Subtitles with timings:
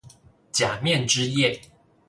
[0.51, 1.61] 假面之夜